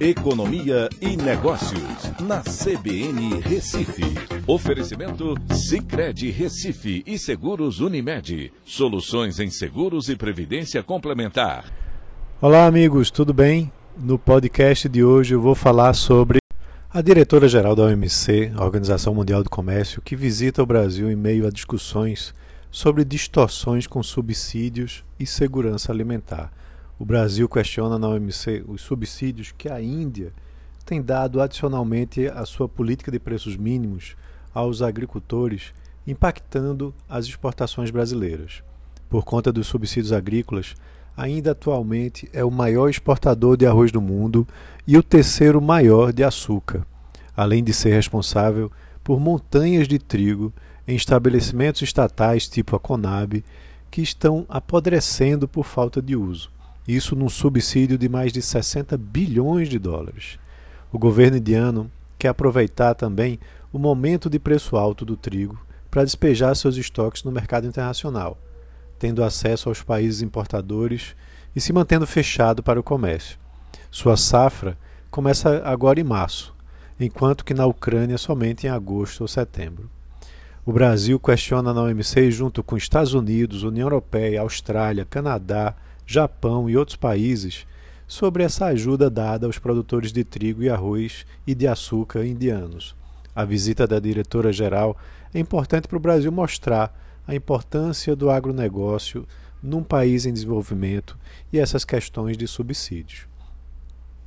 Economia 0.00 0.88
e 0.98 1.14
Negócios, 1.14 2.10
na 2.22 2.40
CBN 2.40 3.38
Recife. 3.42 4.02
Oferecimento 4.46 5.34
Cicred 5.52 6.30
Recife 6.30 7.02
e 7.06 7.18
Seguros 7.18 7.80
Unimed. 7.80 8.50
Soluções 8.64 9.38
em 9.38 9.50
seguros 9.50 10.08
e 10.08 10.16
previdência 10.16 10.82
complementar. 10.82 11.70
Olá, 12.40 12.64
amigos, 12.64 13.10
tudo 13.10 13.34
bem? 13.34 13.70
No 13.94 14.18
podcast 14.18 14.88
de 14.88 15.04
hoje 15.04 15.34
eu 15.34 15.40
vou 15.42 15.54
falar 15.54 15.92
sobre 15.92 16.38
a 16.90 17.02
diretora-geral 17.02 17.76
da 17.76 17.82
OMC, 17.82 18.52
Organização 18.58 19.14
Mundial 19.14 19.44
do 19.44 19.50
Comércio, 19.50 20.00
que 20.00 20.16
visita 20.16 20.62
o 20.62 20.66
Brasil 20.66 21.10
em 21.10 21.16
meio 21.16 21.46
a 21.46 21.50
discussões 21.50 22.32
sobre 22.70 23.04
distorções 23.04 23.86
com 23.86 24.02
subsídios 24.02 25.04
e 25.18 25.26
segurança 25.26 25.92
alimentar. 25.92 26.50
O 27.00 27.04
Brasil 27.06 27.48
questiona 27.48 27.98
na 27.98 28.10
OMC 28.10 28.62
os 28.68 28.82
subsídios 28.82 29.54
que 29.56 29.70
a 29.70 29.80
Índia 29.80 30.34
tem 30.84 31.00
dado 31.00 31.40
adicionalmente 31.40 32.28
à 32.28 32.44
sua 32.44 32.68
política 32.68 33.10
de 33.10 33.18
preços 33.18 33.56
mínimos 33.56 34.14
aos 34.52 34.82
agricultores, 34.82 35.72
impactando 36.06 36.94
as 37.08 37.24
exportações 37.24 37.90
brasileiras. 37.90 38.62
Por 39.08 39.24
conta 39.24 39.50
dos 39.50 39.66
subsídios 39.66 40.12
agrícolas, 40.12 40.74
ainda 41.16 41.52
atualmente 41.52 42.28
é 42.34 42.44
o 42.44 42.50
maior 42.50 42.90
exportador 42.90 43.56
de 43.56 43.64
arroz 43.64 43.90
do 43.90 44.02
mundo 44.02 44.46
e 44.86 44.98
o 44.98 45.02
terceiro 45.02 45.58
maior 45.58 46.12
de 46.12 46.22
açúcar, 46.22 46.86
além 47.34 47.64
de 47.64 47.72
ser 47.72 47.94
responsável 47.94 48.70
por 49.02 49.18
montanhas 49.18 49.88
de 49.88 49.98
trigo 49.98 50.52
em 50.86 50.96
estabelecimentos 50.96 51.80
estatais 51.80 52.46
tipo 52.46 52.76
a 52.76 52.78
Conab 52.78 53.42
que 53.90 54.02
estão 54.02 54.44
apodrecendo 54.50 55.48
por 55.48 55.64
falta 55.64 56.02
de 56.02 56.14
uso. 56.14 56.59
Isso 56.86 57.14
num 57.14 57.28
subsídio 57.28 57.96
de 57.96 58.08
mais 58.08 58.32
de 58.32 58.42
60 58.42 58.96
bilhões 58.96 59.68
de 59.68 59.78
dólares. 59.78 60.38
O 60.92 60.98
governo 60.98 61.36
indiano 61.36 61.90
quer 62.18 62.28
aproveitar 62.28 62.94
também 62.94 63.38
o 63.72 63.78
momento 63.78 64.28
de 64.28 64.38
preço 64.38 64.76
alto 64.76 65.04
do 65.04 65.16
trigo 65.16 65.60
para 65.90 66.04
despejar 66.04 66.54
seus 66.56 66.76
estoques 66.76 67.24
no 67.24 67.32
mercado 67.32 67.66
internacional, 67.66 68.38
tendo 68.98 69.24
acesso 69.24 69.68
aos 69.68 69.82
países 69.82 70.22
importadores 70.22 71.14
e 71.54 71.60
se 71.60 71.72
mantendo 71.72 72.06
fechado 72.06 72.62
para 72.62 72.78
o 72.78 72.82
comércio. 72.82 73.38
Sua 73.90 74.16
safra 74.16 74.76
começa 75.10 75.62
agora 75.64 76.00
em 76.00 76.04
março, 76.04 76.54
enquanto 76.98 77.44
que 77.44 77.54
na 77.54 77.66
Ucrânia 77.66 78.18
somente 78.18 78.66
em 78.66 78.70
agosto 78.70 79.22
ou 79.22 79.28
setembro. 79.28 79.90
O 80.64 80.72
Brasil 80.72 81.18
questiona 81.18 81.72
na 81.72 81.82
OMC, 81.82 82.30
junto 82.30 82.62
com 82.62 82.76
Estados 82.76 83.14
Unidos, 83.14 83.62
União 83.62 83.86
Europeia, 83.86 84.42
Austrália, 84.42 85.04
Canadá, 85.04 85.74
Japão 86.12 86.68
e 86.68 86.76
outros 86.76 86.96
países 86.96 87.64
sobre 88.04 88.42
essa 88.42 88.66
ajuda 88.66 89.08
dada 89.08 89.46
aos 89.46 89.60
produtores 89.60 90.12
de 90.12 90.24
trigo 90.24 90.60
e 90.60 90.68
arroz 90.68 91.24
e 91.46 91.54
de 91.54 91.68
açúcar 91.68 92.26
indianos. 92.26 92.96
A 93.32 93.44
visita 93.44 93.86
da 93.86 94.00
diretora-geral 94.00 94.98
é 95.32 95.38
importante 95.38 95.86
para 95.86 95.96
o 95.96 96.00
Brasil 96.00 96.32
mostrar 96.32 96.92
a 97.28 97.32
importância 97.32 98.16
do 98.16 98.28
agronegócio 98.28 99.24
num 99.62 99.84
país 99.84 100.26
em 100.26 100.32
desenvolvimento 100.32 101.16
e 101.52 101.60
essas 101.60 101.84
questões 101.84 102.36
de 102.36 102.48
subsídios. 102.48 103.28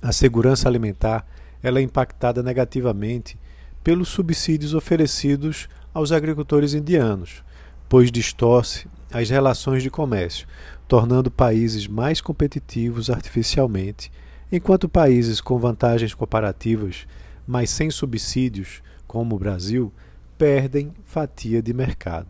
A 0.00 0.12
segurança 0.12 0.68
alimentar 0.68 1.26
ela 1.60 1.80
é 1.80 1.82
impactada 1.82 2.40
negativamente 2.40 3.36
pelos 3.82 4.10
subsídios 4.10 4.74
oferecidos 4.74 5.68
aos 5.92 6.12
agricultores 6.12 6.72
indianos, 6.72 7.42
pois 7.88 8.10
distorce 8.10 8.86
as 9.12 9.30
relações 9.30 9.82
de 9.82 9.90
comércio, 9.90 10.46
tornando 10.88 11.30
países 11.30 11.86
mais 11.86 12.20
competitivos 12.20 13.10
artificialmente, 13.10 14.10
enquanto 14.50 14.88
países 14.88 15.40
com 15.40 15.58
vantagens 15.58 16.14
comparativas, 16.14 17.06
mas 17.46 17.70
sem 17.70 17.90
subsídios, 17.90 18.82
como 19.06 19.36
o 19.36 19.38
Brasil, 19.38 19.92
perdem 20.36 20.92
fatia 21.04 21.62
de 21.62 21.72
mercado. 21.72 22.28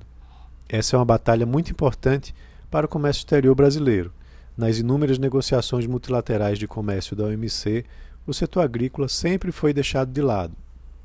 Essa 0.68 0.96
é 0.96 0.98
uma 0.98 1.04
batalha 1.04 1.46
muito 1.46 1.70
importante 1.70 2.34
para 2.70 2.86
o 2.86 2.88
comércio 2.88 3.20
exterior 3.20 3.54
brasileiro. 3.54 4.12
Nas 4.56 4.78
inúmeras 4.78 5.18
negociações 5.18 5.86
multilaterais 5.86 6.58
de 6.58 6.66
comércio 6.66 7.16
da 7.16 7.24
OMC, 7.24 7.84
o 8.26 8.32
setor 8.32 8.60
agrícola 8.60 9.08
sempre 9.08 9.50
foi 9.52 9.72
deixado 9.72 10.10
de 10.12 10.22
lado, 10.22 10.54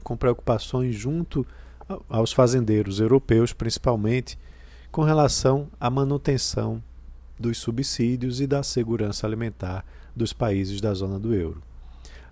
com 0.04 0.16
preocupações 0.16 0.96
junto 0.96 1.46
aos 2.08 2.32
fazendeiros 2.32 3.00
europeus, 3.00 3.54
principalmente 3.54 4.38
com 4.92 5.02
relação 5.02 5.68
à 5.80 5.90
manutenção 5.90 6.84
dos 7.40 7.58
subsídios 7.58 8.42
e 8.42 8.48
da 8.48 8.62
segurança 8.62 9.26
alimentar 9.26 9.86
dos 10.16 10.34
países 10.34 10.82
da 10.82 10.94
zona 10.94 11.18
do 11.18 11.34
euro. 11.34 11.62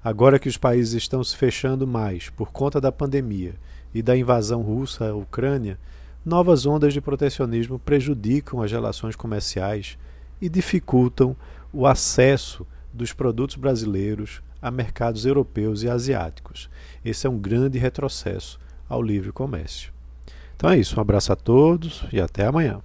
Agora 0.04 0.38
que 0.38 0.50
os 0.50 0.58
países 0.58 0.94
estão 0.94 1.24
se 1.24 1.36
fechando 1.36 1.88
mais 1.88 2.30
por 2.30 2.52
conta 2.52 2.80
da 2.80 2.92
pandemia 2.92 3.56
e 3.94 4.02
da 4.02 4.16
invasão 4.16 4.62
russa 4.62 5.10
à 5.10 5.16
Ucrânia, 5.16 5.80
novas 6.24 6.66
ondas 6.66 6.94
de 6.94 7.02
protecionismo 7.02 7.80
prejudicam 7.80 8.62
as 8.62 8.72
relações 8.72 9.16
comerciais 9.16 9.98
e 10.42 10.50
dificultam 10.50 11.36
o 11.74 11.88
acesso 11.88 12.66
dos 12.94 13.14
produtos 13.14 13.56
brasileiros 13.56 14.42
a 14.62 14.70
mercados 14.70 15.26
europeus 15.26 15.84
e 15.84 15.90
asiáticos. 15.90 16.70
Esse 17.04 17.26
é 17.26 17.30
um 17.30 17.38
grande 17.38 17.78
retrocesso 17.78 18.60
ao 18.88 19.02
livre 19.02 19.32
comércio. 19.32 19.92
Então 20.56 20.70
é 20.70 20.78
isso, 20.78 20.98
um 20.98 21.02
abraço 21.02 21.32
a 21.32 21.36
todos 21.36 22.04
e 22.12 22.20
até 22.20 22.46
amanhã. 22.46 22.82